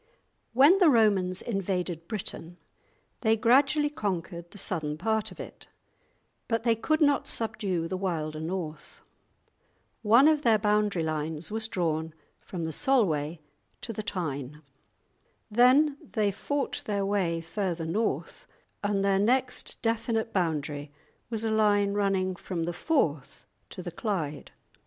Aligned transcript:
When 0.53 0.79
the 0.79 0.89
Romans 0.89 1.43
invaded 1.43 2.07
Britain 2.07 2.57
they 3.19 3.37
gradually 3.37 3.91
conquered 3.91 4.49
the 4.49 4.57
southern 4.57 4.97
part 4.97 5.31
of 5.31 5.39
it, 5.39 5.67
but 6.47 6.63
they 6.63 6.75
could 6.75 7.01
not 7.01 7.27
subdue 7.27 7.87
the 7.87 7.97
wilder 7.97 8.39
north; 8.39 9.01
one 10.01 10.27
of 10.27 10.41
their 10.41 10.57
boundary 10.57 11.03
lines 11.03 11.51
was 11.51 11.67
drawn 11.67 12.15
from 12.39 12.65
the 12.65 12.71
Solway 12.71 13.41
to 13.81 13.93
the 13.93 14.01
Tyne; 14.01 14.63
then 15.51 15.97
they 16.01 16.31
fought 16.31 16.81
their 16.87 17.05
way 17.05 17.39
further 17.39 17.85
north 17.85 18.47
and 18.83 19.05
their 19.05 19.19
next 19.19 19.83
definite 19.83 20.33
boundary 20.33 20.91
was 21.29 21.43
a 21.43 21.51
line 21.51 21.93
running 21.93 22.35
from 22.35 22.63
the 22.63 22.73
Forth 22.73 23.45
to 23.69 23.83
the 23.83 23.91
Clyde. 23.91 24.49